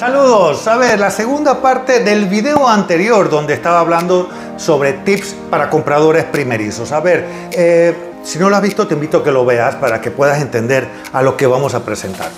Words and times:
Saludos, 0.00 0.66
a 0.66 0.78
ver, 0.78 0.98
la 0.98 1.10
segunda 1.10 1.60
parte 1.60 2.02
del 2.02 2.24
video 2.24 2.66
anterior 2.66 3.28
donde 3.28 3.52
estaba 3.52 3.80
hablando 3.80 4.30
sobre 4.56 4.94
tips 4.94 5.36
para 5.50 5.68
compradores 5.68 6.24
primerizos. 6.24 6.90
A 6.92 7.00
ver, 7.00 7.26
eh, 7.52 7.94
si 8.24 8.38
no 8.38 8.48
lo 8.48 8.56
has 8.56 8.62
visto 8.62 8.86
te 8.86 8.94
invito 8.94 9.18
a 9.18 9.24
que 9.24 9.30
lo 9.30 9.44
veas 9.44 9.74
para 9.74 10.00
que 10.00 10.10
puedas 10.10 10.40
entender 10.40 10.88
a 11.12 11.20
lo 11.20 11.36
que 11.36 11.46
vamos 11.46 11.74
a 11.74 11.84
presentar. 11.84 12.30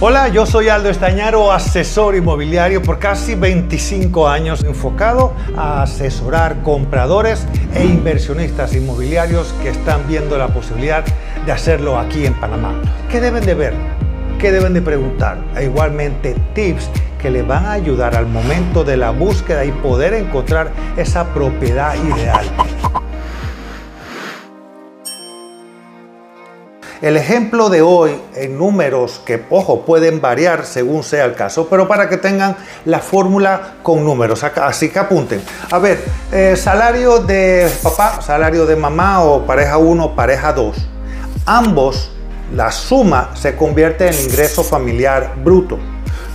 Hola, 0.00 0.26
yo 0.26 0.46
soy 0.46 0.68
Aldo 0.68 0.90
Estañaro, 0.90 1.52
asesor 1.52 2.16
inmobiliario 2.16 2.82
por 2.82 2.98
casi 2.98 3.36
25 3.36 4.26
años 4.26 4.64
enfocado 4.64 5.32
a 5.56 5.82
asesorar 5.82 6.60
compradores 6.64 7.46
e 7.72 7.84
inversionistas 7.84 8.74
inmobiliarios 8.74 9.54
que 9.62 9.68
están 9.68 10.08
viendo 10.08 10.36
la 10.36 10.48
posibilidad 10.48 11.04
de 11.46 11.52
hacerlo 11.52 12.00
aquí 12.00 12.26
en 12.26 12.34
Panamá. 12.34 12.82
¿Qué 13.08 13.20
deben 13.20 13.46
de 13.46 13.54
ver? 13.54 13.95
Qué 14.38 14.52
deben 14.52 14.74
de 14.74 14.82
preguntar. 14.82 15.38
E 15.56 15.64
igualmente 15.64 16.34
tips 16.54 16.90
que 17.20 17.30
les 17.30 17.46
van 17.46 17.66
a 17.66 17.72
ayudar 17.72 18.14
al 18.14 18.26
momento 18.26 18.84
de 18.84 18.96
la 18.96 19.10
búsqueda 19.10 19.64
y 19.64 19.72
poder 19.72 20.14
encontrar 20.14 20.70
esa 20.96 21.24
propiedad 21.32 21.94
ideal. 21.94 22.44
El 27.02 27.18
ejemplo 27.18 27.68
de 27.68 27.82
hoy 27.82 28.18
en 28.34 28.56
números 28.56 29.20
que, 29.24 29.44
ojo, 29.50 29.82
pueden 29.82 30.22
variar 30.22 30.64
según 30.64 31.02
sea 31.02 31.26
el 31.26 31.34
caso, 31.34 31.68
pero 31.68 31.86
para 31.86 32.08
que 32.08 32.16
tengan 32.16 32.56
la 32.86 33.00
fórmula 33.00 33.74
con 33.82 34.02
números, 34.02 34.42
así 34.42 34.88
que 34.88 34.98
apunten. 34.98 35.42
A 35.70 35.78
ver, 35.78 36.02
eh, 36.32 36.56
salario 36.56 37.18
de 37.18 37.70
papá, 37.82 38.22
salario 38.22 38.64
de 38.64 38.76
mamá 38.76 39.22
o 39.22 39.42
pareja 39.42 39.76
1, 39.76 40.16
pareja 40.16 40.54
2. 40.54 40.74
Ambos 41.44 42.15
la 42.54 42.70
suma 42.70 43.30
se 43.34 43.56
convierte 43.56 44.08
en 44.08 44.14
ingreso 44.14 44.62
familiar 44.62 45.34
bruto. 45.42 45.78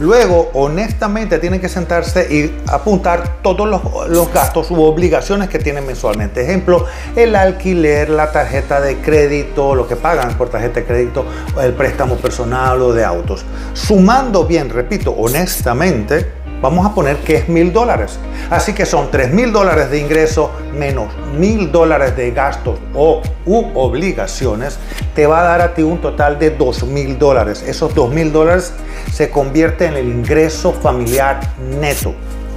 Luego, 0.01 0.49
honestamente, 0.53 1.37
tienen 1.37 1.61
que 1.61 1.69
sentarse 1.69 2.27
y 2.33 2.59
apuntar 2.67 3.37
todos 3.43 3.69
los, 3.69 4.33
gastos 4.33 4.71
u 4.71 4.81
obligaciones 4.81 5.47
que 5.47 5.59
tienen 5.59 5.85
mensualmente. 5.85 6.41
Ejemplo, 6.41 6.87
el 7.15 7.35
alquiler, 7.35 8.09
la 8.09 8.31
tarjeta 8.31 8.81
de 8.81 8.97
crédito, 8.97 9.75
lo 9.75 9.87
que 9.87 9.95
pagan 9.95 10.35
por 10.39 10.49
tarjeta 10.49 10.79
de 10.79 10.87
crédito, 10.87 11.25
el 11.61 11.73
préstamo 11.73 12.15
personal 12.15 12.81
o 12.81 12.93
de 12.93 13.05
autos. 13.05 13.45
Sumando 13.73 14.45
bien, 14.45 14.71
repito, 14.71 15.11
honestamente, 15.11 16.40
vamos 16.61 16.85
a 16.85 16.93
poner 16.93 17.17
que 17.17 17.35
es 17.35 17.49
mil 17.49 17.73
dólares. 17.73 18.19
Así 18.49 18.73
que 18.73 18.85
son 18.85 19.09
tres 19.11 19.31
mil 19.31 19.51
dólares 19.51 19.89
de 19.89 19.99
ingreso 19.99 20.51
menos 20.73 21.07
mil 21.37 21.71
dólares 21.71 22.15
de 22.15 22.31
gastos 22.31 22.79
o 22.93 23.21
u 23.45 23.71
obligaciones, 23.75 24.77
te 25.15 25.25
va 25.25 25.41
a 25.41 25.43
dar 25.43 25.61
a 25.61 25.73
ti 25.73 25.81
un 25.81 25.99
total 25.99 26.37
de 26.37 26.51
dos 26.51 26.83
mil 26.83 27.17
dólares. 27.17 27.63
Esos 27.65 27.93
dos 27.95 28.11
mil 28.11 28.31
dólares 28.31 28.73
se 29.11 29.29
convierte 29.29 29.85
en 29.85 29.95
el 29.95 30.07
ingreso 30.07 30.73
familiar 30.73 31.39
neto, 31.79 32.13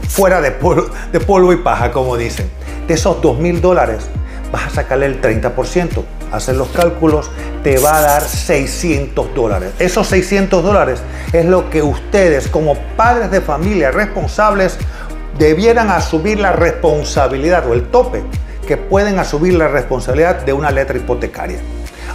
fuera 0.08 0.40
de 0.40 0.50
polvo, 0.50 0.88
de 1.12 1.20
polvo 1.20 1.52
y 1.52 1.56
paja, 1.56 1.90
como 1.90 2.16
dicen. 2.16 2.48
De 2.86 2.94
esos 2.94 3.20
dos 3.22 3.38
mil 3.38 3.60
dólares, 3.60 4.08
vas 4.52 4.66
a 4.66 4.70
sacarle 4.70 5.06
el 5.06 5.20
30%. 5.20 6.04
Hacer 6.32 6.56
los 6.56 6.68
cálculos 6.68 7.30
te 7.62 7.78
va 7.78 7.98
a 7.98 8.00
dar 8.00 8.22
600 8.22 9.34
dólares. 9.34 9.72
Esos 9.78 10.06
600 10.08 10.62
dólares 10.62 11.00
es 11.32 11.44
lo 11.44 11.70
que 11.70 11.82
ustedes 11.82 12.48
como 12.48 12.76
padres 12.96 13.30
de 13.30 13.40
familia 13.40 13.90
responsables 13.90 14.78
debieran 15.38 15.90
asumir 15.90 16.38
la 16.38 16.52
responsabilidad 16.52 17.68
o 17.68 17.74
el 17.74 17.90
tope 17.90 18.22
que 18.66 18.76
pueden 18.76 19.18
asumir 19.18 19.54
la 19.54 19.68
responsabilidad 19.68 20.44
de 20.44 20.52
una 20.52 20.70
letra 20.70 20.96
hipotecaria. 20.96 21.58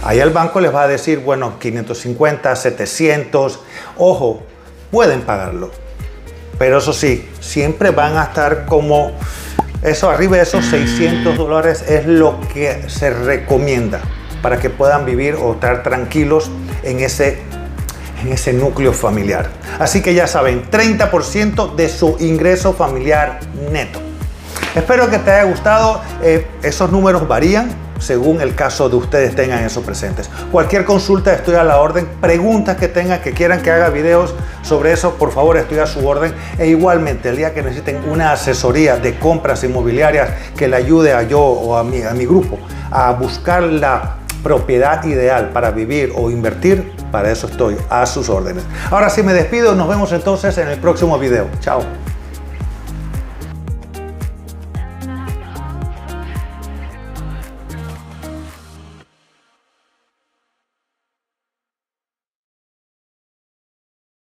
Ahí 0.02 0.18
el 0.18 0.30
banco 0.30 0.60
les 0.60 0.74
va 0.74 0.82
a 0.84 0.88
decir, 0.88 1.20
bueno, 1.20 1.58
550, 1.58 2.56
700, 2.56 3.60
ojo, 3.98 4.42
pueden 4.90 5.22
pagarlo. 5.22 5.70
Pero 6.58 6.78
eso 6.78 6.92
sí, 6.92 7.28
siempre 7.40 7.90
van 7.90 8.16
a 8.16 8.24
estar 8.24 8.66
como 8.66 9.12
eso 9.82 10.10
arriba 10.10 10.36
de 10.36 10.42
esos 10.42 10.64
600 10.66 11.36
dólares 11.36 11.84
es 11.88 12.06
lo 12.06 12.38
que 12.52 12.84
se 12.88 13.10
recomienda 13.10 14.00
para 14.42 14.58
que 14.58 14.68
puedan 14.68 15.06
vivir 15.06 15.36
o 15.36 15.54
estar 15.54 15.82
tranquilos 15.82 16.50
en 16.82 17.00
ese, 17.00 17.38
en 18.22 18.32
ese 18.32 18.52
núcleo 18.52 18.92
familiar. 18.92 19.48
Así 19.78 20.02
que 20.02 20.14
ya 20.14 20.26
saben, 20.26 20.70
30% 20.70 21.74
de 21.74 21.88
su 21.88 22.16
ingreso 22.20 22.74
familiar 22.74 23.40
neto. 23.72 24.00
Espero 24.74 25.08
que 25.10 25.18
te 25.18 25.30
haya 25.30 25.44
gustado. 25.44 26.00
Eh, 26.22 26.46
esos 26.62 26.92
números 26.92 27.26
varían 27.26 27.70
según 28.00 28.40
el 28.40 28.54
caso 28.54 28.88
de 28.88 28.96
ustedes 28.96 29.36
tengan 29.36 29.64
eso 29.64 29.82
presentes. 29.82 30.28
Cualquier 30.50 30.84
consulta 30.84 31.32
estoy 31.32 31.54
a 31.54 31.64
la 31.64 31.78
orden, 31.78 32.08
preguntas 32.20 32.76
que 32.76 32.88
tengan, 32.88 33.20
que 33.20 33.32
quieran 33.32 33.62
que 33.62 33.70
haga 33.70 33.90
videos 33.90 34.34
sobre 34.62 34.92
eso, 34.92 35.14
por 35.14 35.30
favor 35.32 35.56
estoy 35.56 35.78
a 35.78 35.86
su 35.86 36.06
orden. 36.06 36.34
E 36.58 36.66
igualmente, 36.66 37.28
el 37.28 37.36
día 37.36 37.54
que 37.54 37.62
necesiten 37.62 38.00
una 38.10 38.32
asesoría 38.32 38.96
de 38.96 39.18
compras 39.18 39.62
inmobiliarias 39.62 40.30
que 40.56 40.66
le 40.66 40.76
ayude 40.76 41.12
a 41.12 41.22
yo 41.22 41.40
o 41.40 41.76
a 41.76 41.84
mi, 41.84 42.02
a 42.02 42.10
mi 42.10 42.26
grupo 42.26 42.58
a 42.90 43.12
buscar 43.12 43.62
la 43.62 44.16
propiedad 44.42 45.04
ideal 45.04 45.50
para 45.50 45.70
vivir 45.70 46.12
o 46.16 46.30
invertir, 46.30 46.92
para 47.12 47.30
eso 47.30 47.46
estoy 47.46 47.76
a 47.88 48.06
sus 48.06 48.28
órdenes. 48.28 48.64
Ahora 48.90 49.10
sí 49.10 49.22
me 49.22 49.32
despido, 49.32 49.74
nos 49.74 49.88
vemos 49.88 50.12
entonces 50.12 50.56
en 50.58 50.68
el 50.68 50.78
próximo 50.78 51.18
video. 51.18 51.48
Chao. 51.60 51.82